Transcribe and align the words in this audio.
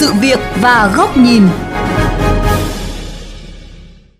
sự 0.00 0.12
việc 0.20 0.38
và 0.60 0.92
góc 0.96 1.16
nhìn. 1.16 1.42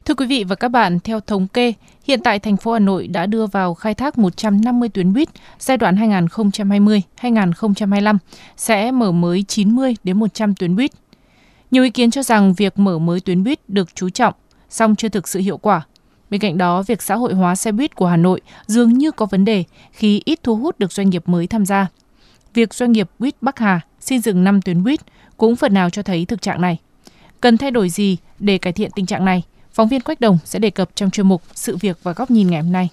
Thưa 0.05 0.15
quý 0.15 0.27
vị 0.27 0.45
và 0.45 0.57
các 0.57 0.69
bạn, 0.69 1.01
theo 1.01 1.21
thống 1.21 1.49
kê, 1.49 1.73
hiện 2.05 2.21
tại 2.25 2.39
thành 2.39 2.57
phố 2.57 2.73
Hà 2.73 2.79
Nội 2.79 3.07
đã 3.07 3.27
đưa 3.27 3.47
vào 3.47 3.75
khai 3.75 3.95
thác 3.95 4.19
150 4.19 4.89
tuyến 4.89 5.13
buýt 5.13 5.29
giai 5.59 5.77
đoạn 5.77 5.97
2020-2025 5.97 8.19
sẽ 8.57 8.91
mở 8.91 9.13
mới 9.13 9.45
90 9.49 9.97
đến 10.05 10.19
100 10.19 10.55
tuyến 10.55 10.77
buýt. 10.77 10.91
Nhiều 11.71 11.83
ý 11.83 11.91
kiến 11.91 12.11
cho 12.11 12.23
rằng 12.23 12.55
việc 12.55 12.79
mở 12.79 12.99
mới 12.99 13.21
tuyến 13.21 13.45
buýt 13.45 13.69
được 13.69 13.95
chú 13.95 14.11
trọng, 14.11 14.35
song 14.71 14.97
chưa 14.97 15.09
thực 15.09 15.29
sự 15.29 15.41
hiệu 15.41 15.57
quả. 15.57 15.83
Bên 16.31 16.41
cạnh 16.41 16.59
đó, 16.59 16.83
việc 16.83 17.03
xã 17.03 17.15
hội 17.15 17.35
hóa 17.35 17.55
xe 17.55 17.73
buýt 17.73 17.95
của 17.95 18.07
Hà 18.07 18.17
Nội 18.17 18.41
dường 18.67 18.93
như 18.93 19.11
có 19.11 19.27
vấn 19.27 19.45
đề 19.45 19.65
khi 19.93 20.23
ít 20.25 20.41
thu 20.43 20.57
hút 20.57 20.79
được 20.79 20.93
doanh 20.93 21.11
nghiệp 21.11 21.23
mới 21.27 21.47
tham 21.47 21.67
gia. 21.67 21.87
Việc 22.55 22.75
doanh 22.75 22.93
nghiệp 22.93 23.11
buýt 23.19 23.35
Bắc 23.41 23.59
Hà 23.59 23.81
xin 24.01 24.21
dừng 24.21 24.45
5 24.45 24.63
tuyến 24.63 24.83
buýt 24.83 25.01
cũng 25.37 25.57
phần 25.57 25.75
nào 25.75 25.91
cho 25.91 26.03
thấy 26.03 26.25
thực 26.25 26.43
trạng 26.43 26.61
này. 26.61 26.79
Cần 27.41 27.59
thay 27.59 27.71
đổi 27.71 27.89
gì 27.89 28.17
để 28.39 28.59
cải 28.59 28.73
thiện 28.73 28.91
tình 28.95 29.07
trạng 29.07 29.25
này? 29.25 29.43
Phóng 29.73 29.89
viên 29.89 30.01
Quách 30.01 30.21
Đồng 30.21 30.39
sẽ 30.45 30.59
đề 30.59 30.71
cập 30.71 30.91
trong 30.95 31.11
chuyên 31.11 31.29
mục 31.29 31.43
Sự 31.55 31.77
việc 31.77 31.99
và 32.03 32.13
góc 32.13 32.31
nhìn 32.31 32.51
ngày 32.51 32.63
hôm 32.63 32.73
nay. 32.73 32.89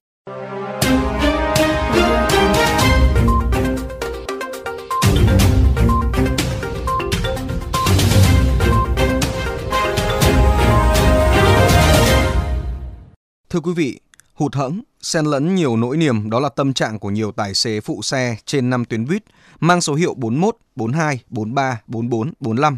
Thưa 13.49 13.59
quý 13.59 13.73
vị, 13.75 13.99
hụt 14.37 14.55
hẫng, 14.55 14.81
xen 15.01 15.25
lẫn 15.25 15.55
nhiều 15.55 15.77
nỗi 15.77 15.97
niềm 15.97 16.29
đó 16.29 16.39
là 16.39 16.49
tâm 16.49 16.73
trạng 16.73 16.99
của 16.99 17.09
nhiều 17.09 17.31
tài 17.31 17.53
xế 17.53 17.81
phụ 17.81 18.01
xe 18.01 18.37
trên 18.45 18.69
5 18.69 18.85
tuyến 18.85 19.05
buýt 19.05 19.23
mang 19.59 19.81
số 19.81 19.93
hiệu 19.93 20.13
41, 20.17 20.55
42, 20.75 21.19
43, 21.29 21.81
44, 21.87 22.31
45 22.39 22.77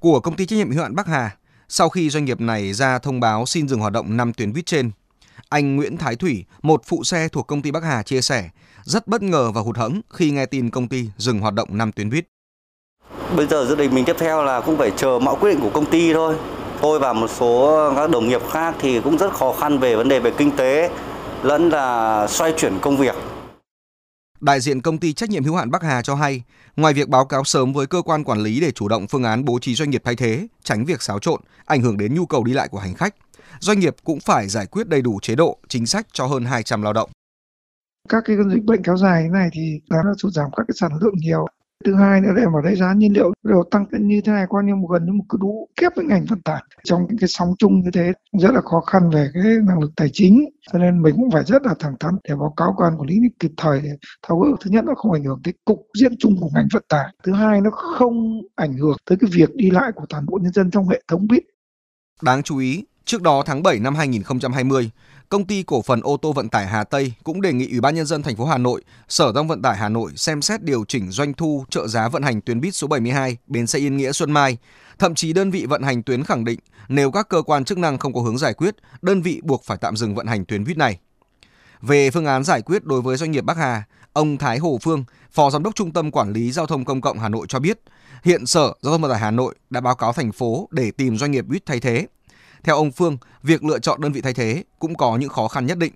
của 0.00 0.20
công 0.20 0.36
ty 0.36 0.46
trách 0.46 0.56
nhiệm 0.56 0.70
hữu 0.70 0.82
hạn 0.82 0.94
Bắc 0.94 1.06
Hà 1.06 1.36
sau 1.68 1.88
khi 1.88 2.10
doanh 2.10 2.24
nghiệp 2.24 2.40
này 2.40 2.72
ra 2.72 2.98
thông 2.98 3.20
báo 3.20 3.46
xin 3.46 3.68
dừng 3.68 3.80
hoạt 3.80 3.92
động 3.92 4.16
5 4.16 4.32
tuyến 4.32 4.52
buýt 4.52 4.66
trên. 4.66 4.90
Anh 5.48 5.76
Nguyễn 5.76 5.96
Thái 5.96 6.16
Thủy, 6.16 6.44
một 6.62 6.82
phụ 6.86 7.04
xe 7.04 7.28
thuộc 7.28 7.46
công 7.46 7.62
ty 7.62 7.70
Bắc 7.70 7.82
Hà 7.82 8.02
chia 8.02 8.20
sẻ, 8.20 8.50
rất 8.82 9.08
bất 9.08 9.22
ngờ 9.22 9.50
và 9.54 9.60
hụt 9.60 9.76
hẫng 9.76 10.00
khi 10.10 10.30
nghe 10.30 10.46
tin 10.46 10.70
công 10.70 10.88
ty 10.88 11.04
dừng 11.16 11.40
hoạt 11.40 11.54
động 11.54 11.68
5 11.72 11.92
tuyến 11.92 12.10
buýt. 12.10 12.24
Bây 13.36 13.46
giờ 13.46 13.66
dự 13.68 13.74
định 13.74 13.94
mình 13.94 14.04
tiếp 14.04 14.16
theo 14.18 14.44
là 14.44 14.60
cũng 14.60 14.78
phải 14.78 14.90
chờ 14.96 15.18
mẫu 15.18 15.36
quyết 15.36 15.50
định 15.50 15.60
của 15.60 15.70
công 15.70 15.90
ty 15.90 16.12
thôi. 16.12 16.36
Tôi 16.82 16.98
và 16.98 17.12
một 17.12 17.30
số 17.30 17.92
các 17.96 18.10
đồng 18.10 18.28
nghiệp 18.28 18.42
khác 18.50 18.74
thì 18.80 19.00
cũng 19.00 19.16
rất 19.16 19.32
khó 19.32 19.52
khăn 19.52 19.78
về 19.78 19.96
vấn 19.96 20.08
đề 20.08 20.20
về 20.20 20.32
kinh 20.38 20.56
tế 20.56 20.90
lẫn 21.42 21.68
là 21.68 22.26
xoay 22.28 22.52
chuyển 22.56 22.78
công 22.82 22.96
việc. 22.96 23.14
Đại 24.40 24.60
diện 24.60 24.82
công 24.82 24.98
ty 24.98 25.12
trách 25.12 25.30
nhiệm 25.30 25.44
hữu 25.44 25.56
hạn 25.56 25.70
Bắc 25.70 25.82
Hà 25.82 26.02
cho 26.02 26.14
hay, 26.14 26.42
ngoài 26.76 26.94
việc 26.94 27.08
báo 27.08 27.24
cáo 27.24 27.44
sớm 27.44 27.72
với 27.72 27.86
cơ 27.86 28.02
quan 28.02 28.24
quản 28.24 28.38
lý 28.38 28.60
để 28.60 28.70
chủ 28.70 28.88
động 28.88 29.06
phương 29.06 29.24
án 29.24 29.44
bố 29.44 29.58
trí 29.58 29.74
doanh 29.74 29.90
nghiệp 29.90 30.02
thay 30.04 30.16
thế, 30.16 30.46
tránh 30.62 30.84
việc 30.84 31.02
xáo 31.02 31.18
trộn, 31.18 31.40
ảnh 31.64 31.82
hưởng 31.82 31.96
đến 31.96 32.14
nhu 32.14 32.26
cầu 32.26 32.44
đi 32.44 32.52
lại 32.52 32.68
của 32.68 32.78
hành 32.78 32.94
khách, 32.94 33.14
doanh 33.60 33.80
nghiệp 33.80 33.96
cũng 34.04 34.20
phải 34.20 34.48
giải 34.48 34.66
quyết 34.66 34.88
đầy 34.88 35.02
đủ 35.02 35.18
chế 35.22 35.34
độ, 35.34 35.58
chính 35.68 35.86
sách 35.86 36.06
cho 36.12 36.26
hơn 36.26 36.44
200 36.44 36.82
lao 36.82 36.92
động. 36.92 37.10
Các 38.08 38.22
cái 38.26 38.36
dịch 38.54 38.64
bệnh 38.64 38.82
kéo 38.82 38.96
dài 38.96 39.28
này 39.32 39.48
thì 39.52 39.80
nó 39.90 40.14
sụt 40.18 40.32
giảm 40.32 40.50
các 40.56 40.64
cái 40.68 40.74
sản 40.80 40.90
lượng 41.00 41.14
nhiều 41.16 41.46
thứ 41.84 41.94
hai 41.94 42.20
nữa 42.20 42.32
là 42.36 42.48
vào 42.52 42.62
đấy 42.62 42.76
giá 42.76 42.92
nhiên 42.92 43.12
liệu 43.12 43.32
đều 43.42 43.62
tăng 43.70 43.86
như 43.90 44.20
thế 44.24 44.32
này 44.32 44.46
coi 44.48 44.64
như 44.64 44.74
một 44.74 44.88
gần 44.88 45.06
như 45.06 45.12
một 45.12 45.24
cái 45.28 45.36
đũ 45.40 45.68
kép 45.80 45.96
với 45.96 46.04
ngành 46.04 46.24
vận 46.24 46.40
tải. 46.42 46.62
Trong 46.84 47.06
những 47.08 47.18
cái 47.18 47.28
sóng 47.28 47.54
chung 47.58 47.80
như 47.80 47.90
thế 47.92 48.12
rất 48.40 48.50
là 48.50 48.60
khó 48.60 48.80
khăn 48.80 49.10
về 49.10 49.28
cái 49.34 49.42
năng 49.66 49.80
lực 49.80 49.90
tài 49.96 50.08
chính. 50.12 50.44
Cho 50.72 50.78
nên 50.78 51.02
mình 51.02 51.14
cũng 51.16 51.30
phải 51.30 51.44
rất 51.44 51.62
là 51.62 51.74
thẳng 51.78 51.94
thắn 52.00 52.14
để 52.28 52.34
báo 52.36 52.54
cáo 52.56 52.74
quan 52.76 52.92
quản 52.98 53.08
lý 53.08 53.16
kịp 53.38 53.50
thời 53.56 53.80
để 53.80 53.90
tháo 54.28 54.38
gỡ. 54.38 54.48
Thứ 54.60 54.70
nhất 54.70 54.84
nó 54.84 54.94
không 54.94 55.12
ảnh 55.12 55.24
hưởng 55.24 55.40
tới 55.44 55.54
cục 55.64 55.86
diện 56.00 56.12
chung 56.18 56.36
của 56.40 56.48
ngành 56.54 56.68
vận 56.72 56.84
tải. 56.88 57.06
Thứ 57.22 57.32
hai 57.32 57.60
nó 57.60 57.70
không 57.70 58.40
ảnh 58.56 58.72
hưởng 58.72 58.96
tới 59.06 59.18
cái 59.20 59.30
việc 59.32 59.54
đi 59.54 59.70
lại 59.70 59.92
của 59.94 60.06
toàn 60.08 60.26
bộ 60.26 60.38
nhân 60.42 60.52
dân 60.52 60.70
trong 60.70 60.88
hệ 60.88 61.02
thống 61.08 61.26
buýt. 61.26 61.42
Đáng 62.22 62.42
chú 62.42 62.58
ý, 62.58 62.84
trước 63.04 63.22
đó 63.22 63.42
tháng 63.46 63.62
7 63.62 63.78
năm 63.78 63.94
2020, 63.94 64.90
Công 65.30 65.46
ty 65.46 65.62
cổ 65.62 65.82
phần 65.82 66.00
ô 66.02 66.16
tô 66.16 66.32
vận 66.32 66.48
tải 66.48 66.66
Hà 66.66 66.84
Tây 66.84 67.12
cũng 67.24 67.40
đề 67.40 67.52
nghị 67.52 67.70
Ủy 67.70 67.80
ban 67.80 67.94
nhân 67.94 68.06
dân 68.06 68.22
thành 68.22 68.36
phố 68.36 68.44
Hà 68.44 68.58
Nội, 68.58 68.82
Sở 69.08 69.24
Giao 69.24 69.32
thông 69.32 69.48
vận 69.48 69.62
tải 69.62 69.76
Hà 69.76 69.88
Nội 69.88 70.12
xem 70.16 70.42
xét 70.42 70.62
điều 70.62 70.84
chỉnh 70.84 71.10
doanh 71.10 71.34
thu 71.34 71.64
trợ 71.70 71.88
giá 71.88 72.08
vận 72.08 72.22
hành 72.22 72.40
tuyến 72.40 72.60
buýt 72.60 72.74
số 72.74 72.86
72 72.86 73.36
bến 73.46 73.66
xe 73.66 73.78
Yên 73.78 73.96
Nghĩa 73.96 74.12
Xuân 74.12 74.32
Mai. 74.32 74.58
Thậm 74.98 75.14
chí 75.14 75.32
đơn 75.32 75.50
vị 75.50 75.66
vận 75.66 75.82
hành 75.82 76.02
tuyến 76.02 76.24
khẳng 76.24 76.44
định 76.44 76.60
nếu 76.88 77.10
các 77.10 77.28
cơ 77.28 77.42
quan 77.42 77.64
chức 77.64 77.78
năng 77.78 77.98
không 77.98 78.12
có 78.12 78.20
hướng 78.20 78.38
giải 78.38 78.54
quyết, 78.54 78.76
đơn 79.02 79.22
vị 79.22 79.40
buộc 79.44 79.64
phải 79.64 79.78
tạm 79.80 79.96
dừng 79.96 80.14
vận 80.14 80.26
hành 80.26 80.44
tuyến 80.44 80.64
buýt 80.64 80.76
này. 80.76 80.98
Về 81.80 82.10
phương 82.10 82.26
án 82.26 82.44
giải 82.44 82.62
quyết 82.62 82.84
đối 82.84 83.02
với 83.02 83.16
doanh 83.16 83.30
nghiệp 83.30 83.44
Bắc 83.44 83.56
Hà, 83.56 83.82
ông 84.12 84.38
Thái 84.38 84.58
Hồ 84.58 84.78
Phương, 84.82 85.04
Phó 85.30 85.50
Giám 85.50 85.62
đốc 85.62 85.74
Trung 85.74 85.92
tâm 85.92 86.10
Quản 86.10 86.32
lý 86.32 86.52
Giao 86.52 86.66
thông 86.66 86.84
Công 86.84 87.00
cộng 87.00 87.18
Hà 87.18 87.28
Nội 87.28 87.46
cho 87.48 87.58
biết, 87.58 87.80
hiện 88.24 88.46
Sở 88.46 88.72
Giao 88.80 88.92
thông 88.92 89.02
Vận 89.02 89.10
tải 89.10 89.20
Hà 89.20 89.30
Nội 89.30 89.54
đã 89.70 89.80
báo 89.80 89.94
cáo 89.94 90.12
thành 90.12 90.32
phố 90.32 90.68
để 90.70 90.90
tìm 90.90 91.18
doanh 91.18 91.30
nghiệp 91.30 91.46
buýt 91.46 91.66
thay 91.66 91.80
thế. 91.80 92.06
Theo 92.64 92.76
ông 92.76 92.92
Phương, 92.92 93.18
việc 93.42 93.64
lựa 93.64 93.78
chọn 93.78 94.00
đơn 94.00 94.12
vị 94.12 94.20
thay 94.20 94.34
thế 94.34 94.64
cũng 94.78 94.94
có 94.94 95.16
những 95.16 95.28
khó 95.28 95.48
khăn 95.48 95.66
nhất 95.66 95.78
định. 95.78 95.92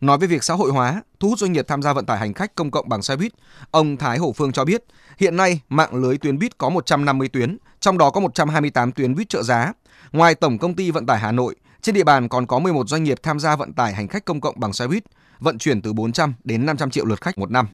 Nói 0.00 0.18
về 0.18 0.26
việc 0.26 0.44
xã 0.44 0.54
hội 0.54 0.70
hóa, 0.70 1.02
thu 1.20 1.28
hút 1.28 1.38
doanh 1.38 1.52
nghiệp 1.52 1.64
tham 1.68 1.82
gia 1.82 1.92
vận 1.92 2.06
tải 2.06 2.18
hành 2.18 2.34
khách 2.34 2.54
công 2.54 2.70
cộng 2.70 2.88
bằng 2.88 3.02
xe 3.02 3.16
buýt, 3.16 3.32
ông 3.70 3.96
Thái 3.96 4.18
Hổ 4.18 4.32
Phương 4.32 4.52
cho 4.52 4.64
biết, 4.64 4.84
hiện 5.18 5.36
nay 5.36 5.60
mạng 5.68 5.94
lưới 5.94 6.18
tuyến 6.18 6.38
buýt 6.38 6.58
có 6.58 6.68
150 6.68 7.28
tuyến, 7.28 7.56
trong 7.80 7.98
đó 7.98 8.10
có 8.10 8.20
128 8.20 8.92
tuyến 8.92 9.14
buýt 9.14 9.28
trợ 9.28 9.42
giá. 9.42 9.72
Ngoài 10.12 10.34
Tổng 10.34 10.58
công 10.58 10.74
ty 10.74 10.90
Vận 10.90 11.06
tải 11.06 11.18
Hà 11.18 11.32
Nội, 11.32 11.54
trên 11.82 11.94
địa 11.94 12.04
bàn 12.04 12.28
còn 12.28 12.46
có 12.46 12.58
11 12.58 12.88
doanh 12.88 13.04
nghiệp 13.04 13.18
tham 13.22 13.40
gia 13.40 13.56
vận 13.56 13.72
tải 13.72 13.92
hành 13.92 14.08
khách 14.08 14.24
công 14.24 14.40
cộng 14.40 14.60
bằng 14.60 14.72
xe 14.72 14.86
buýt, 14.86 15.04
vận 15.38 15.58
chuyển 15.58 15.82
từ 15.82 15.92
400 15.92 16.34
đến 16.44 16.66
500 16.66 16.90
triệu 16.90 17.04
lượt 17.04 17.20
khách 17.20 17.38
một 17.38 17.50
năm. 17.50 17.66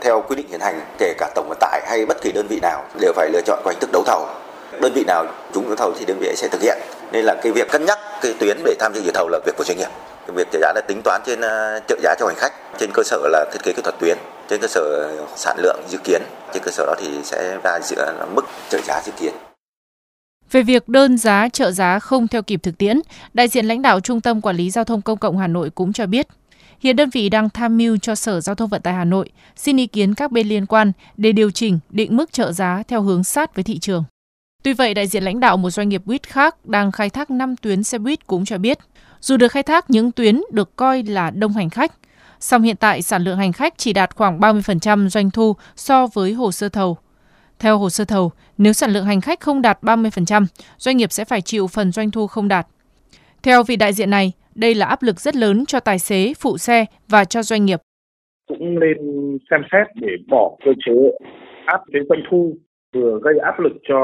Theo 0.00 0.24
quy 0.28 0.36
định 0.36 0.48
hiện 0.48 0.60
hành, 0.60 0.80
kể 0.98 1.14
cả 1.18 1.32
tổng 1.34 1.48
vận 1.48 1.58
tải 1.60 1.82
hay 1.86 2.06
bất 2.06 2.16
kỳ 2.22 2.32
đơn 2.32 2.46
vị 2.50 2.58
nào 2.62 2.84
đều 3.00 3.12
phải 3.16 3.30
lựa 3.32 3.42
chọn 3.46 3.60
qua 3.64 3.72
hình 3.72 3.80
thức 3.80 3.90
đấu 3.92 4.02
thầu. 4.06 4.43
Đơn 4.80 4.92
vị 4.92 5.04
nào 5.06 5.26
trúng 5.54 5.66
đấu 5.66 5.76
thầu 5.76 5.94
thì 5.98 6.04
đơn 6.04 6.18
vị 6.20 6.32
sẽ 6.36 6.48
thực 6.48 6.62
hiện. 6.62 6.78
Nên 7.12 7.24
là 7.24 7.34
cái 7.42 7.52
việc 7.52 7.70
cân 7.70 7.84
nhắc 7.84 7.98
cái 8.22 8.34
tuyến 8.40 8.56
để 8.64 8.74
tham 8.78 8.92
dự 8.94 9.00
dự 9.02 9.10
thầu 9.14 9.28
là 9.28 9.38
việc 9.46 9.52
của 9.56 9.64
doanh 9.64 9.78
nghiệp. 9.78 9.88
Cái 10.26 10.36
việc 10.36 10.48
trợ 10.52 10.58
giá 10.62 10.72
là 10.74 10.80
tính 10.88 11.00
toán 11.04 11.22
trên 11.26 11.40
ờ, 11.40 11.80
trợ 11.88 11.96
giá 12.02 12.14
cho 12.20 12.26
hành 12.26 12.36
khách. 12.36 12.52
Trên 12.78 12.90
cơ 12.94 13.02
sở 13.02 13.28
là 13.32 13.44
thiết 13.52 13.62
kế 13.62 13.72
kỹ 13.72 13.82
thuật 13.82 13.94
tuyến 14.00 14.18
trên 14.48 14.60
cơ 14.60 14.68
sở 14.68 15.12
sản 15.36 15.56
lượng 15.62 15.80
dự 15.88 15.98
kiến 16.04 16.22
trên 16.54 16.62
cơ 16.62 16.70
sở 16.70 16.86
đó 16.86 16.94
thì 16.98 17.08
sẽ 17.24 17.58
ra 17.64 17.80
giữa 17.82 18.26
mức 18.34 18.44
trợ 18.70 18.78
giá 18.84 19.02
dự 19.06 19.12
kiến. 19.20 19.32
Về 20.50 20.62
việc 20.62 20.88
đơn 20.88 21.18
giá 21.18 21.48
trợ 21.48 21.70
giá 21.70 21.98
không 21.98 22.28
theo 22.28 22.42
kịp 22.42 22.60
thực 22.62 22.78
tiễn, 22.78 23.00
đại 23.34 23.48
diện 23.48 23.66
lãnh 23.66 23.82
đạo 23.82 24.00
Trung 24.00 24.20
tâm 24.20 24.40
Quản 24.40 24.56
lý 24.56 24.70
Giao 24.70 24.84
thông 24.84 25.02
Công 25.02 25.18
cộng 25.18 25.38
Hà 25.38 25.46
Nội 25.46 25.70
cũng 25.70 25.92
cho 25.92 26.06
biết, 26.06 26.26
hiện 26.78 26.96
đơn 26.96 27.10
vị 27.10 27.28
đang 27.28 27.50
tham 27.50 27.76
mưu 27.76 27.96
cho 27.96 28.14
Sở 28.14 28.40
Giao 28.40 28.54
thông 28.54 28.68
Vận 28.68 28.82
tải 28.82 28.94
Hà 28.94 29.04
Nội 29.04 29.30
xin 29.56 29.76
ý 29.76 29.86
kiến 29.86 30.14
các 30.14 30.32
bên 30.32 30.48
liên 30.48 30.66
quan 30.66 30.92
để 31.16 31.32
điều 31.32 31.50
chỉnh 31.50 31.78
định 31.90 32.16
mức 32.16 32.32
trợ 32.32 32.52
giá 32.52 32.82
theo 32.88 33.02
hướng 33.02 33.24
sát 33.24 33.54
với 33.54 33.64
thị 33.64 33.78
trường. 33.78 34.04
Tuy 34.64 34.72
vậy, 34.72 34.94
đại 34.94 35.06
diện 35.06 35.22
lãnh 35.22 35.40
đạo 35.40 35.56
một 35.56 35.70
doanh 35.70 35.88
nghiệp 35.88 36.02
buýt 36.04 36.28
khác 36.28 36.66
đang 36.66 36.92
khai 36.92 37.10
thác 37.10 37.30
5 37.30 37.56
tuyến 37.56 37.82
xe 37.82 37.98
buýt 37.98 38.26
cũng 38.26 38.44
cho 38.44 38.58
biết, 38.58 38.78
dù 39.20 39.36
được 39.36 39.48
khai 39.48 39.62
thác 39.62 39.90
những 39.90 40.12
tuyến 40.12 40.40
được 40.52 40.76
coi 40.76 41.02
là 41.02 41.30
đông 41.30 41.52
hành 41.52 41.70
khách, 41.70 41.92
song 42.40 42.62
hiện 42.62 42.76
tại 42.76 43.02
sản 43.02 43.22
lượng 43.22 43.38
hành 43.38 43.52
khách 43.52 43.74
chỉ 43.76 43.92
đạt 43.92 44.14
khoảng 44.14 44.40
30% 44.40 45.08
doanh 45.08 45.30
thu 45.30 45.56
so 45.76 46.06
với 46.06 46.32
hồ 46.32 46.52
sơ 46.52 46.68
thầu. 46.68 46.96
Theo 47.58 47.78
hồ 47.78 47.90
sơ 47.90 48.04
thầu, 48.04 48.32
nếu 48.58 48.72
sản 48.72 48.90
lượng 48.90 49.04
hành 49.04 49.20
khách 49.20 49.40
không 49.40 49.62
đạt 49.62 49.78
30%, 49.82 50.46
doanh 50.78 50.96
nghiệp 50.96 51.12
sẽ 51.12 51.24
phải 51.24 51.40
chịu 51.40 51.66
phần 51.66 51.92
doanh 51.92 52.10
thu 52.10 52.26
không 52.26 52.48
đạt. 52.48 52.66
Theo 53.42 53.62
vị 53.62 53.76
đại 53.76 53.92
diện 53.92 54.10
này, 54.10 54.32
đây 54.54 54.74
là 54.74 54.86
áp 54.86 55.02
lực 55.02 55.20
rất 55.20 55.36
lớn 55.36 55.66
cho 55.66 55.80
tài 55.80 55.98
xế, 55.98 56.34
phụ 56.38 56.58
xe 56.58 56.84
và 57.08 57.24
cho 57.24 57.42
doanh 57.42 57.64
nghiệp. 57.64 57.80
Cũng 58.48 58.80
nên 58.80 58.96
xem 59.50 59.60
xét 59.72 59.86
để 59.94 60.08
bỏ 60.30 60.56
cơ 60.64 60.70
chế 60.86 60.92
áp 61.66 61.80
đến 61.88 62.02
doanh 62.08 62.20
thu 62.30 62.56
vừa 62.94 63.18
gây 63.22 63.38
áp 63.38 63.60
lực 63.60 63.72
cho 63.88 63.98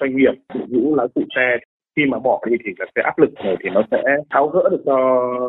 doanh 0.00 0.16
nghiệp 0.16 0.34
phụ 0.54 0.60
vũ 0.70 0.94
lái 0.94 1.06
phụ 1.14 1.22
xe 1.36 1.56
khi 1.96 2.02
mà 2.10 2.18
bỏ 2.18 2.40
đi 2.50 2.56
thì 2.64 2.70
là 2.78 2.86
cái 2.94 3.04
áp 3.04 3.18
lực 3.18 3.30
này 3.44 3.56
thì 3.62 3.70
nó 3.70 3.82
sẽ 3.90 4.02
tháo 4.30 4.48
gỡ 4.48 4.68
được 4.70 4.82
cho 4.86 4.96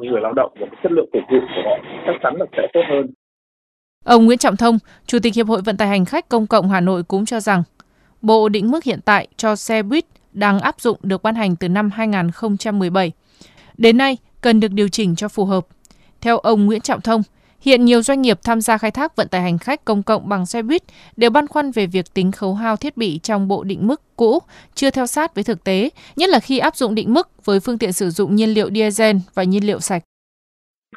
người 0.01 0.21
lao 0.21 0.33
động 0.33 0.53
và 0.59 0.67
cái 0.71 0.79
chất 0.83 0.91
lượng 0.91 1.09
phục 1.13 1.23
vụ 1.31 1.39
của 1.39 1.61
họ 1.65 1.77
chắc 2.05 2.13
chắn 2.23 2.33
là 2.39 2.45
sẽ 2.57 2.67
tốt 2.73 2.81
hơn. 2.89 3.11
Ông 4.05 4.25
Nguyễn 4.25 4.37
Trọng 4.37 4.57
Thông, 4.57 4.77
Chủ 5.05 5.17
tịch 5.23 5.33
Hiệp 5.35 5.47
hội 5.47 5.61
Vận 5.65 5.77
tải 5.77 5.87
Hành 5.87 6.05
khách 6.05 6.29
Công 6.29 6.47
cộng 6.47 6.69
Hà 6.69 6.81
Nội 6.81 7.03
cũng 7.03 7.25
cho 7.25 7.39
rằng, 7.39 7.63
Bộ 8.21 8.49
định 8.49 8.71
mức 8.71 8.83
hiện 8.83 8.99
tại 9.05 9.27
cho 9.37 9.55
xe 9.55 9.83
buýt 9.83 10.05
đang 10.33 10.59
áp 10.59 10.79
dụng 10.79 10.97
được 11.03 11.23
ban 11.23 11.35
hành 11.35 11.55
từ 11.55 11.69
năm 11.69 11.89
2017. 11.93 13.11
Đến 13.77 13.97
nay, 13.97 14.17
cần 14.41 14.59
được 14.59 14.71
điều 14.71 14.87
chỉnh 14.87 15.15
cho 15.15 15.27
phù 15.27 15.45
hợp. 15.45 15.65
Theo 16.21 16.37
ông 16.37 16.65
Nguyễn 16.65 16.81
Trọng 16.81 17.01
Thông, 17.01 17.21
Hiện 17.61 17.85
nhiều 17.85 18.01
doanh 18.01 18.21
nghiệp 18.21 18.37
tham 18.43 18.61
gia 18.61 18.77
khai 18.77 18.91
thác 18.91 19.15
vận 19.15 19.27
tải 19.27 19.41
hành 19.41 19.57
khách 19.57 19.85
công 19.85 20.03
cộng 20.03 20.29
bằng 20.29 20.45
xe 20.45 20.61
buýt 20.61 20.81
đều 21.17 21.29
băn 21.29 21.47
khoăn 21.47 21.71
về 21.71 21.87
việc 21.87 22.05
tính 22.13 22.31
khấu 22.31 22.53
hao 22.53 22.75
thiết 22.75 22.97
bị 22.97 23.19
trong 23.23 23.47
bộ 23.47 23.63
định 23.63 23.87
mức 23.87 24.01
cũ 24.15 24.39
chưa 24.73 24.91
theo 24.91 25.05
sát 25.05 25.35
với 25.35 25.43
thực 25.43 25.63
tế, 25.63 25.89
nhất 26.15 26.29
là 26.29 26.39
khi 26.39 26.59
áp 26.59 26.75
dụng 26.75 26.95
định 26.95 27.13
mức 27.13 27.45
với 27.45 27.59
phương 27.59 27.77
tiện 27.77 27.93
sử 27.93 28.09
dụng 28.09 28.35
nhiên 28.35 28.49
liệu 28.49 28.69
diesel 28.69 29.15
và 29.33 29.43
nhiên 29.43 29.67
liệu 29.67 29.79
sạch. 29.79 30.03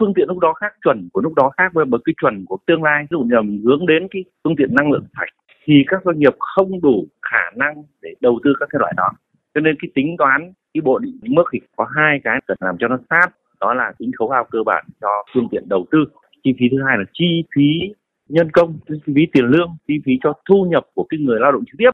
Phương 0.00 0.12
tiện 0.16 0.28
lúc 0.28 0.38
đó 0.38 0.52
khác, 0.52 0.72
chuẩn 0.84 1.08
của 1.12 1.20
lúc 1.20 1.34
đó 1.34 1.50
khác 1.56 1.72
với 1.74 1.84
cái 2.04 2.14
chuẩn 2.20 2.44
của 2.48 2.56
tương 2.66 2.82
lai, 2.82 3.02
ví 3.02 3.06
dụ 3.10 3.20
nhầm 3.20 3.60
hướng 3.64 3.86
đến 3.86 4.08
cái 4.10 4.24
phương 4.44 4.56
tiện 4.58 4.74
năng 4.74 4.90
lượng 4.92 5.06
sạch 5.16 5.28
thì 5.64 5.74
các 5.86 6.00
doanh 6.04 6.18
nghiệp 6.18 6.36
không 6.38 6.80
đủ 6.80 7.06
khả 7.22 7.50
năng 7.56 7.74
để 8.02 8.10
đầu 8.20 8.40
tư 8.44 8.50
các 8.60 8.68
cái 8.72 8.78
loại 8.78 8.92
đó. 8.96 9.08
Cho 9.54 9.60
nên 9.60 9.76
cái 9.82 9.90
tính 9.94 10.16
toán 10.18 10.52
cái 10.74 10.80
bộ 10.80 10.98
định 10.98 11.18
mức 11.22 11.44
thì 11.52 11.60
có 11.76 11.86
hai 11.96 12.20
cái 12.24 12.40
cần 12.46 12.56
làm 12.60 12.76
cho 12.80 12.88
nó 12.88 12.98
sát 13.10 13.26
đó 13.60 13.74
là 13.74 13.92
tính 13.98 14.10
khấu 14.18 14.30
hao 14.30 14.44
cơ 14.50 14.58
bản 14.66 14.84
cho 15.00 15.08
phương 15.34 15.48
tiện 15.50 15.68
đầu 15.68 15.86
tư 15.90 15.98
chi 16.44 16.50
phí 16.58 16.66
thứ 16.70 16.76
hai 16.86 16.98
là 16.98 17.04
chi 17.12 17.42
phí 17.56 17.94
nhân 18.28 18.50
công 18.52 18.78
chi 18.88 18.94
phí 19.06 19.22
tiền 19.32 19.44
lương 19.44 19.76
chi 19.88 19.94
phí 20.06 20.12
cho 20.22 20.32
thu 20.48 20.66
nhập 20.70 20.86
của 20.94 21.06
cái 21.08 21.20
người 21.20 21.40
lao 21.40 21.52
động 21.52 21.64
trực 21.66 21.78
tiếp 21.78 21.90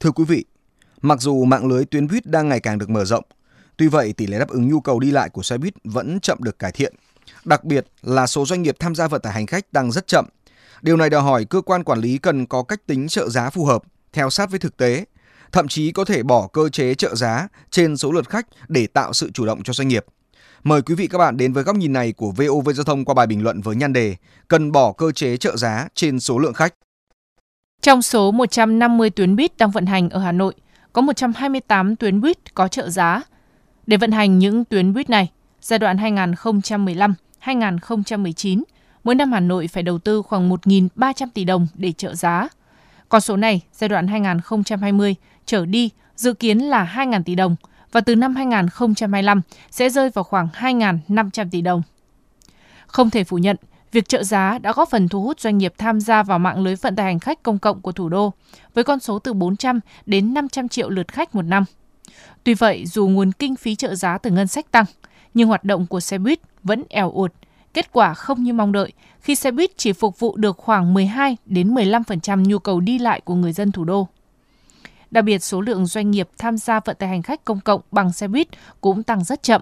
Thưa 0.00 0.10
quý 0.10 0.24
vị, 0.24 0.44
mặc 1.02 1.20
dù 1.20 1.44
mạng 1.44 1.66
lưới 1.66 1.84
tuyến 1.84 2.06
buýt 2.06 2.26
đang 2.26 2.48
ngày 2.48 2.60
càng 2.60 2.78
được 2.78 2.90
mở 2.90 3.04
rộng, 3.04 3.24
tuy 3.76 3.88
vậy 3.88 4.12
tỷ 4.12 4.26
lệ 4.26 4.38
đáp 4.38 4.48
ứng 4.48 4.68
nhu 4.68 4.80
cầu 4.80 5.00
đi 5.00 5.10
lại 5.10 5.28
của 5.28 5.42
xe 5.42 5.58
buýt 5.58 5.74
vẫn 5.84 6.20
chậm 6.20 6.38
được 6.42 6.58
cải 6.58 6.72
thiện. 6.72 6.94
Đặc 7.44 7.64
biệt 7.64 7.86
là 8.02 8.26
số 8.26 8.46
doanh 8.46 8.62
nghiệp 8.62 8.76
tham 8.80 8.94
gia 8.94 9.08
vận 9.08 9.20
tải 9.20 9.32
hành 9.32 9.46
khách 9.46 9.72
tăng 9.72 9.92
rất 9.92 10.06
chậm 10.06 10.24
Điều 10.82 10.96
này 10.96 11.10
đòi 11.10 11.22
hỏi 11.22 11.44
cơ 11.44 11.60
quan 11.60 11.84
quản 11.84 11.98
lý 11.98 12.18
cần 12.18 12.46
có 12.46 12.62
cách 12.62 12.86
tính 12.86 13.08
trợ 13.08 13.28
giá 13.28 13.50
phù 13.50 13.64
hợp, 13.64 13.82
theo 14.12 14.30
sát 14.30 14.50
với 14.50 14.58
thực 14.58 14.76
tế, 14.76 15.04
thậm 15.52 15.68
chí 15.68 15.92
có 15.92 16.04
thể 16.04 16.22
bỏ 16.22 16.48
cơ 16.52 16.68
chế 16.68 16.94
trợ 16.94 17.14
giá 17.14 17.48
trên 17.70 17.96
số 17.96 18.12
lượt 18.12 18.28
khách 18.28 18.46
để 18.68 18.86
tạo 18.86 19.12
sự 19.12 19.30
chủ 19.34 19.46
động 19.46 19.62
cho 19.62 19.72
doanh 19.72 19.88
nghiệp. 19.88 20.04
Mời 20.64 20.82
quý 20.82 20.94
vị 20.94 21.06
các 21.06 21.18
bạn 21.18 21.36
đến 21.36 21.52
với 21.52 21.64
góc 21.64 21.76
nhìn 21.76 21.92
này 21.92 22.12
của 22.12 22.30
VOV 22.30 22.70
Giao 22.74 22.84
thông 22.84 23.04
qua 23.04 23.14
bài 23.14 23.26
bình 23.26 23.42
luận 23.42 23.60
với 23.60 23.76
nhan 23.76 23.92
đề 23.92 24.16
Cần 24.48 24.72
bỏ 24.72 24.92
cơ 24.92 25.12
chế 25.12 25.36
trợ 25.36 25.56
giá 25.56 25.88
trên 25.94 26.20
số 26.20 26.38
lượng 26.38 26.54
khách. 26.54 26.74
Trong 27.82 28.02
số 28.02 28.30
150 28.30 29.10
tuyến 29.10 29.36
buýt 29.36 29.56
đang 29.56 29.70
vận 29.70 29.86
hành 29.86 30.10
ở 30.10 30.20
Hà 30.20 30.32
Nội, 30.32 30.54
có 30.92 31.02
128 31.02 31.96
tuyến 31.96 32.20
buýt 32.20 32.54
có 32.54 32.68
trợ 32.68 32.90
giá. 32.90 33.22
Để 33.86 33.96
vận 33.96 34.12
hành 34.12 34.38
những 34.38 34.64
tuyến 34.64 34.92
buýt 34.92 35.10
này, 35.10 35.30
giai 35.60 35.78
đoạn 35.78 35.96
2015-2019, 35.96 38.62
mỗi 39.04 39.14
năm 39.14 39.32
Hà 39.32 39.40
Nội 39.40 39.68
phải 39.68 39.82
đầu 39.82 39.98
tư 39.98 40.22
khoảng 40.22 40.50
1.300 40.50 41.26
tỷ 41.34 41.44
đồng 41.44 41.66
để 41.74 41.92
trợ 41.92 42.14
giá. 42.14 42.48
Con 43.08 43.20
số 43.20 43.36
này, 43.36 43.60
giai 43.72 43.88
đoạn 43.88 44.08
2020 44.08 45.14
trở 45.46 45.66
đi 45.66 45.90
dự 46.16 46.32
kiến 46.32 46.58
là 46.58 46.92
2.000 46.96 47.22
tỷ 47.22 47.34
đồng 47.34 47.56
và 47.92 48.00
từ 48.00 48.16
năm 48.16 48.36
2025 48.36 49.40
sẽ 49.70 49.90
rơi 49.90 50.10
vào 50.10 50.24
khoảng 50.24 50.48
2.500 50.54 51.50
tỷ 51.50 51.60
đồng. 51.60 51.82
Không 52.86 53.10
thể 53.10 53.24
phủ 53.24 53.38
nhận, 53.38 53.56
việc 53.92 54.08
trợ 54.08 54.22
giá 54.22 54.58
đã 54.58 54.72
góp 54.72 54.90
phần 54.90 55.08
thu 55.08 55.22
hút 55.22 55.40
doanh 55.40 55.58
nghiệp 55.58 55.74
tham 55.78 56.00
gia 56.00 56.22
vào 56.22 56.38
mạng 56.38 56.60
lưới 56.60 56.76
vận 56.76 56.96
tải 56.96 57.06
hành 57.06 57.18
khách 57.18 57.42
công 57.42 57.58
cộng 57.58 57.80
của 57.80 57.92
thủ 57.92 58.08
đô, 58.08 58.32
với 58.74 58.84
con 58.84 59.00
số 59.00 59.18
từ 59.18 59.32
400 59.32 59.80
đến 60.06 60.34
500 60.34 60.68
triệu 60.68 60.90
lượt 60.90 61.12
khách 61.12 61.34
một 61.34 61.42
năm. 61.42 61.64
Tuy 62.44 62.54
vậy, 62.54 62.86
dù 62.86 63.08
nguồn 63.08 63.32
kinh 63.32 63.56
phí 63.56 63.74
trợ 63.74 63.94
giá 63.94 64.18
từ 64.18 64.30
ngân 64.30 64.46
sách 64.46 64.70
tăng, 64.70 64.84
nhưng 65.34 65.48
hoạt 65.48 65.64
động 65.64 65.86
của 65.86 66.00
xe 66.00 66.18
buýt 66.18 66.40
vẫn 66.62 66.84
eo 66.88 67.10
uột, 67.10 67.32
kết 67.74 67.92
quả 67.92 68.14
không 68.14 68.42
như 68.42 68.52
mong 68.52 68.72
đợi 68.72 68.92
khi 69.20 69.34
xe 69.34 69.50
buýt 69.50 69.70
chỉ 69.76 69.92
phục 69.92 70.20
vụ 70.20 70.36
được 70.36 70.56
khoảng 70.56 70.94
12 70.94 71.36
đến 71.46 71.74
15% 71.74 72.48
nhu 72.48 72.58
cầu 72.58 72.80
đi 72.80 72.98
lại 72.98 73.20
của 73.20 73.34
người 73.34 73.52
dân 73.52 73.72
thủ 73.72 73.84
đô. 73.84 74.08
Đặc 75.10 75.24
biệt, 75.24 75.38
số 75.38 75.60
lượng 75.60 75.86
doanh 75.86 76.10
nghiệp 76.10 76.28
tham 76.38 76.58
gia 76.58 76.80
vận 76.80 76.96
tải 76.96 77.08
hành 77.08 77.22
khách 77.22 77.44
công 77.44 77.60
cộng 77.60 77.80
bằng 77.90 78.12
xe 78.12 78.28
buýt 78.28 78.48
cũng 78.80 79.02
tăng 79.02 79.24
rất 79.24 79.42
chậm. 79.42 79.60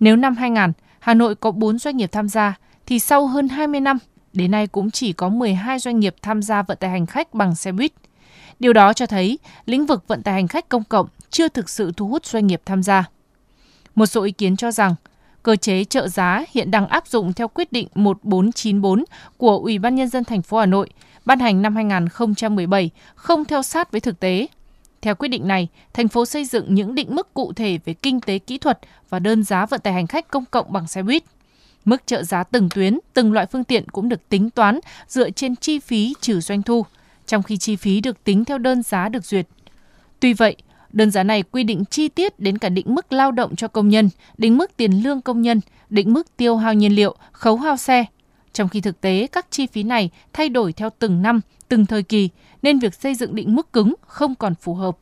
Nếu 0.00 0.16
năm 0.16 0.36
2000, 0.36 0.72
Hà 1.00 1.14
Nội 1.14 1.34
có 1.34 1.50
4 1.50 1.78
doanh 1.78 1.96
nghiệp 1.96 2.12
tham 2.12 2.28
gia, 2.28 2.58
thì 2.86 2.98
sau 2.98 3.26
hơn 3.26 3.48
20 3.48 3.80
năm, 3.80 3.98
đến 4.32 4.50
nay 4.50 4.66
cũng 4.66 4.90
chỉ 4.90 5.12
có 5.12 5.28
12 5.28 5.78
doanh 5.78 6.00
nghiệp 6.00 6.14
tham 6.22 6.42
gia 6.42 6.62
vận 6.62 6.78
tải 6.78 6.90
hành 6.90 7.06
khách 7.06 7.34
bằng 7.34 7.54
xe 7.54 7.72
buýt. 7.72 7.92
Điều 8.60 8.72
đó 8.72 8.92
cho 8.92 9.06
thấy 9.06 9.38
lĩnh 9.66 9.86
vực 9.86 10.08
vận 10.08 10.22
tải 10.22 10.34
hành 10.34 10.48
khách 10.48 10.68
công 10.68 10.84
cộng 10.84 11.08
chưa 11.30 11.48
thực 11.48 11.68
sự 11.68 11.92
thu 11.96 12.08
hút 12.08 12.26
doanh 12.26 12.46
nghiệp 12.46 12.62
tham 12.64 12.82
gia. 12.82 13.04
Một 13.94 14.06
số 14.06 14.22
ý 14.22 14.32
kiến 14.32 14.56
cho 14.56 14.70
rằng, 14.70 14.94
cơ 15.42 15.56
chế 15.56 15.84
trợ 15.84 16.08
giá 16.08 16.44
hiện 16.52 16.70
đang 16.70 16.86
áp 16.86 17.06
dụng 17.06 17.32
theo 17.32 17.48
quyết 17.48 17.72
định 17.72 17.88
1494 17.94 19.04
của 19.36 19.58
Ủy 19.58 19.78
ban 19.78 19.94
nhân 19.94 20.08
dân 20.08 20.24
thành 20.24 20.42
phố 20.42 20.58
Hà 20.58 20.66
Nội 20.66 20.90
ban 21.24 21.38
hành 21.38 21.62
năm 21.62 21.76
2017 21.76 22.90
không 23.14 23.44
theo 23.44 23.62
sát 23.62 23.92
với 23.92 24.00
thực 24.00 24.20
tế. 24.20 24.46
Theo 25.02 25.14
quyết 25.14 25.28
định 25.28 25.48
này, 25.48 25.68
thành 25.92 26.08
phố 26.08 26.26
xây 26.26 26.44
dựng 26.44 26.74
những 26.74 26.94
định 26.94 27.14
mức 27.14 27.34
cụ 27.34 27.52
thể 27.52 27.78
về 27.84 27.94
kinh 27.94 28.20
tế 28.20 28.38
kỹ 28.38 28.58
thuật 28.58 28.78
và 29.08 29.18
đơn 29.18 29.42
giá 29.42 29.66
vận 29.66 29.80
tải 29.80 29.92
hành 29.92 30.06
khách 30.06 30.28
công 30.30 30.44
cộng 30.50 30.72
bằng 30.72 30.86
xe 30.86 31.02
buýt. 31.02 31.22
Mức 31.84 32.02
trợ 32.06 32.22
giá 32.22 32.44
từng 32.44 32.68
tuyến, 32.74 32.98
từng 33.14 33.32
loại 33.32 33.46
phương 33.46 33.64
tiện 33.64 33.88
cũng 33.88 34.08
được 34.08 34.28
tính 34.28 34.50
toán 34.50 34.80
dựa 35.08 35.30
trên 35.30 35.56
chi 35.56 35.78
phí 35.78 36.14
trừ 36.20 36.40
doanh 36.40 36.62
thu, 36.62 36.86
trong 37.26 37.42
khi 37.42 37.56
chi 37.56 37.76
phí 37.76 38.00
được 38.00 38.24
tính 38.24 38.44
theo 38.44 38.58
đơn 38.58 38.82
giá 38.82 39.08
được 39.08 39.24
duyệt. 39.24 39.46
Tuy 40.20 40.32
vậy, 40.32 40.56
đơn 40.92 41.10
giá 41.10 41.22
này 41.22 41.42
quy 41.42 41.64
định 41.64 41.84
chi 41.84 42.08
tiết 42.08 42.40
đến 42.40 42.58
cả 42.58 42.68
định 42.68 42.94
mức 42.94 43.12
lao 43.12 43.32
động 43.32 43.56
cho 43.56 43.68
công 43.68 43.88
nhân, 43.88 44.10
định 44.38 44.58
mức 44.58 44.76
tiền 44.76 45.02
lương 45.02 45.20
công 45.20 45.42
nhân, 45.42 45.60
định 45.90 46.12
mức 46.12 46.36
tiêu 46.36 46.56
hao 46.56 46.74
nhiên 46.74 46.94
liệu, 46.94 47.16
khấu 47.32 47.56
hao 47.56 47.76
xe. 47.76 48.04
Trong 48.52 48.68
khi 48.68 48.80
thực 48.80 49.00
tế 49.00 49.26
các 49.32 49.46
chi 49.50 49.66
phí 49.66 49.82
này 49.82 50.10
thay 50.32 50.48
đổi 50.48 50.72
theo 50.72 50.90
từng 50.98 51.22
năm, 51.22 51.40
từng 51.68 51.86
thời 51.86 52.02
kỳ 52.02 52.28
nên 52.62 52.78
việc 52.78 52.94
xây 52.94 53.14
dựng 53.14 53.34
định 53.34 53.54
mức 53.54 53.72
cứng 53.72 53.94
không 54.06 54.34
còn 54.34 54.54
phù 54.54 54.74
hợp. 54.74 54.98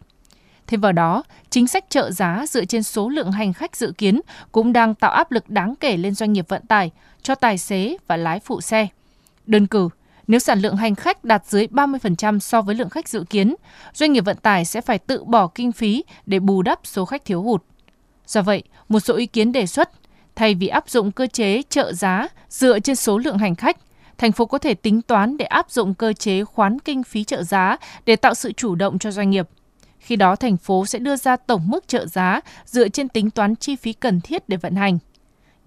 Thêm 0.67 0.81
vào 0.81 0.93
đó, 0.93 1.23
chính 1.51 1.69
sách 1.69 1.85
trợ 1.89 2.11
giá 2.11 2.45
dựa 2.49 2.65
trên 2.65 2.83
số 2.83 3.09
lượng 3.09 3.33
hành 3.33 3.53
khách 3.53 3.77
dự 3.77 3.93
kiến 3.99 4.21
cũng 4.53 4.73
đang 4.73 4.95
tạo 4.95 5.11
áp 5.11 5.33
lực 5.33 5.51
đáng 5.51 5.75
kể 5.81 5.97
lên 5.97 6.15
doanh 6.15 6.33
nghiệp 6.33 6.49
vận 6.49 6.67
tải 6.67 6.91
cho 7.23 7.35
tài 7.35 7.59
xế 7.59 7.97
và 8.07 8.17
lái 8.17 8.41
phụ 8.41 8.61
xe. 8.61 8.87
Đơn 9.47 9.67
cử, 9.67 9.89
nếu 10.27 10.41
sản 10.41 10.61
lượng 10.61 10.77
hành 10.77 10.95
khách 10.95 11.25
đạt 11.25 11.47
dưới 11.47 11.67
30% 11.67 12.39
so 12.39 12.63
với 12.63 12.75
lượng 12.75 12.91
khách 12.91 13.09
dự 13.09 13.25
kiến, 13.31 13.55
doanh 13.95 14.13
nghiệp 14.13 14.25
vận 14.25 14.37
tải 14.37 14.65
sẽ 14.65 14.81
phải 14.81 14.99
tự 14.99 15.25
bỏ 15.25 15.47
kinh 15.47 15.73
phí 15.73 16.05
để 16.27 16.39
bù 16.39 16.63
đắp 16.63 16.81
số 16.85 17.05
khách 17.05 17.25
thiếu 17.25 17.43
hụt. 17.43 17.63
Do 18.27 18.43
vậy, 18.43 18.63
một 18.89 19.01
số 19.01 19.17
ý 19.17 19.27
kiến 19.27 19.53
đề 19.53 19.67
xuất, 19.67 19.91
thay 20.37 20.55
vì 20.55 20.69
áp 20.69 20.91
dụng 20.91 21.13
cơ 21.13 21.27
chế 21.27 21.63
trợ 21.69 21.93
giá 21.93 22.29
dựa 22.49 22.81
trên 22.81 22.97
số 22.97 23.19
lượng 23.19 23.39
hành 23.39 23.55
khách, 23.55 23.77
thành 24.19 24.33
phố 24.33 24.47
có 24.47 24.59
thể 24.59 24.75
tính 24.75 25.03
toán 25.03 25.37
để 25.37 25.45
áp 25.45 25.71
dụng 25.71 25.95
cơ 25.95 26.13
chế 26.13 26.45
khoán 26.45 26.79
kinh 26.79 27.03
phí 27.03 27.25
trợ 27.25 27.43
giá 27.43 27.77
để 28.07 28.17
tạo 28.17 28.35
sự 28.35 28.53
chủ 28.53 28.75
động 28.75 28.99
cho 28.99 29.11
doanh 29.11 29.31
nghiệp. 29.31 29.49
Khi 29.99 30.17
đó 30.17 30.37
thành 30.37 30.57
phố 30.57 30.87
sẽ 30.87 30.99
đưa 30.99 31.17
ra 31.17 31.37
tổng 31.37 31.69
mức 31.71 31.89
trợ 31.89 32.07
giá 32.07 32.41
dựa 32.65 32.89
trên 32.89 33.09
tính 33.09 33.31
toán 33.31 33.57
chi 33.57 33.77
phí 33.77 33.93
cần 33.93 34.21
thiết 34.21 34.49
để 34.49 34.57
vận 34.57 34.75
hành. 34.75 34.99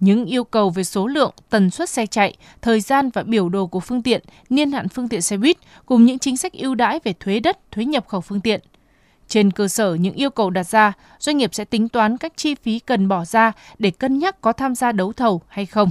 Những 0.00 0.26
yêu 0.26 0.44
cầu 0.44 0.70
về 0.70 0.84
số 0.84 1.06
lượng, 1.06 1.32
tần 1.50 1.70
suất 1.70 1.88
xe 1.88 2.06
chạy, 2.06 2.36
thời 2.62 2.80
gian 2.80 3.10
và 3.10 3.22
biểu 3.22 3.48
đồ 3.48 3.66
của 3.66 3.80
phương 3.80 4.02
tiện, 4.02 4.22
niên 4.50 4.72
hạn 4.72 4.88
phương 4.88 5.08
tiện 5.08 5.22
xe 5.22 5.36
buýt 5.36 5.56
cùng 5.86 6.04
những 6.04 6.18
chính 6.18 6.36
sách 6.36 6.52
ưu 6.52 6.74
đãi 6.74 7.00
về 7.04 7.12
thuế 7.20 7.40
đất, 7.40 7.58
thuế 7.70 7.84
nhập 7.84 8.08
khẩu 8.08 8.20
phương 8.20 8.40
tiện. 8.40 8.60
Trên 9.28 9.50
cơ 9.50 9.68
sở 9.68 9.94
những 9.94 10.14
yêu 10.14 10.30
cầu 10.30 10.50
đặt 10.50 10.66
ra, 10.66 10.92
doanh 11.18 11.36
nghiệp 11.36 11.54
sẽ 11.54 11.64
tính 11.64 11.88
toán 11.88 12.18
các 12.18 12.32
chi 12.36 12.54
phí 12.54 12.78
cần 12.78 13.08
bỏ 13.08 13.24
ra 13.24 13.52
để 13.78 13.90
cân 13.90 14.18
nhắc 14.18 14.40
có 14.40 14.52
tham 14.52 14.74
gia 14.74 14.92
đấu 14.92 15.12
thầu 15.12 15.42
hay 15.48 15.66
không. 15.66 15.90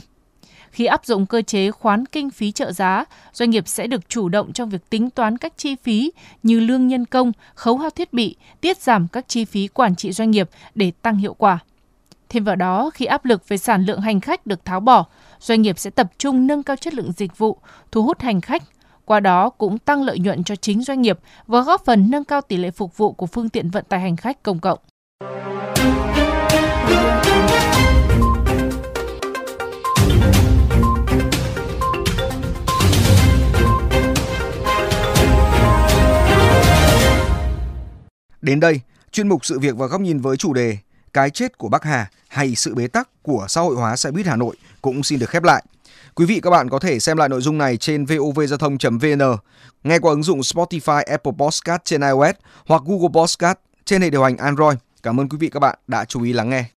Khi 0.72 0.86
áp 0.86 1.06
dụng 1.06 1.26
cơ 1.26 1.42
chế 1.42 1.72
khoán 1.72 2.06
kinh 2.06 2.30
phí 2.30 2.52
trợ 2.52 2.72
giá, 2.72 3.06
doanh 3.34 3.50
nghiệp 3.50 3.68
sẽ 3.68 3.88
được 3.88 4.10
chủ 4.10 4.30
động 4.30 4.54
trong 4.54 4.70
việc 4.70 4.90
tính 4.90 5.10
toán 5.10 5.38
các 5.38 5.54
chi 5.58 5.76
phí 5.84 6.12
như 6.44 6.60
lương 6.60 6.88
nhân 6.88 7.06
công, 7.06 7.32
khấu 7.56 7.78
hao 7.78 7.90
thiết 7.90 8.14
bị, 8.14 8.36
tiết 8.62 8.78
giảm 8.78 9.08
các 9.08 9.28
chi 9.28 9.46
phí 9.46 9.68
quản 9.68 9.96
trị 9.96 10.12
doanh 10.12 10.32
nghiệp 10.32 10.50
để 10.76 10.92
tăng 11.02 11.16
hiệu 11.16 11.34
quả. 11.34 11.60
Thêm 12.30 12.44
vào 12.44 12.56
đó, 12.56 12.90
khi 12.94 13.06
áp 13.06 13.26
lực 13.26 13.48
về 13.48 13.58
sản 13.58 13.86
lượng 13.86 14.02
hành 14.02 14.20
khách 14.20 14.46
được 14.46 14.66
tháo 14.66 14.80
bỏ, 14.80 15.06
doanh 15.40 15.62
nghiệp 15.62 15.80
sẽ 15.80 15.90
tập 15.90 16.12
trung 16.18 16.48
nâng 16.48 16.64
cao 16.64 16.76
chất 16.76 16.94
lượng 16.94 17.12
dịch 17.12 17.38
vụ, 17.38 17.58
thu 17.92 18.04
hút 18.04 18.22
hành 18.22 18.42
khách, 18.42 18.64
qua 19.06 19.20
đó 19.20 19.50
cũng 19.50 19.78
tăng 19.78 20.04
lợi 20.04 20.20
nhuận 20.20 20.44
cho 20.44 20.56
chính 20.56 20.84
doanh 20.84 21.02
nghiệp 21.02 21.20
và 21.48 21.62
góp 21.62 21.86
phần 21.86 22.12
nâng 22.12 22.24
cao 22.24 22.42
tỷ 22.42 22.58
lệ 22.58 22.72
phục 22.72 22.98
vụ 22.98 23.12
của 23.12 23.26
phương 23.26 23.50
tiện 23.50 23.70
vận 23.70 23.86
tải 23.90 24.00
hành 24.00 24.16
khách 24.16 24.44
công 24.44 24.60
cộng. 24.60 24.80
Đến 38.42 38.60
đây, 38.60 38.82
chuyên 39.12 39.30
mục 39.30 39.46
sự 39.46 39.60
việc 39.60 39.78
và 39.78 39.88
góc 39.88 40.02
nhìn 40.02 40.20
với 40.20 40.38
chủ 40.38 40.54
đề 40.54 40.78
Cái 41.14 41.30
chết 41.30 41.58
của 41.58 41.70
Bắc 41.70 41.84
Hà 41.84 42.10
hay 42.30 42.56
sự 42.56 42.76
bế 42.76 42.88
tắc 42.88 43.10
của 43.22 43.46
xã 43.50 43.62
hội 43.62 43.76
hóa 43.76 43.96
xe 43.96 44.12
buýt 44.12 44.26
Hà 44.26 44.36
Nội 44.36 44.56
cũng 44.82 45.04
xin 45.04 45.20
được 45.20 45.30
khép 45.30 45.44
lại. 45.44 45.64
Quý 46.16 46.26
vị 46.26 46.40
các 46.44 46.50
bạn 46.50 46.70
có 46.70 46.80
thể 46.80 47.00
xem 47.00 47.18
lại 47.18 47.30
nội 47.30 47.42
dung 47.42 47.58
này 47.58 47.78
trên 47.78 48.06
vovgiao 48.06 48.58
thông.vn, 48.58 49.38
nghe 49.84 50.00
qua 50.00 50.12
ứng 50.12 50.24
dụng 50.24 50.40
Spotify, 50.40 51.04
Apple 51.08 51.34
Podcast 51.38 51.82
trên 51.86 52.02
iOS 52.02 52.36
hoặc 52.66 52.82
Google 52.86 53.10
Podcast 53.14 53.58
trên 53.86 54.02
hệ 54.02 54.10
điều 54.10 54.24
hành 54.24 54.38
Android. 54.38 54.78
Cảm 55.04 55.20
ơn 55.20 55.30
quý 55.30 55.38
vị 55.38 55.50
các 55.50 55.60
bạn 55.60 55.80
đã 55.88 56.06
chú 56.06 56.24
ý 56.24 56.34
lắng 56.34 56.50
nghe. 56.50 56.66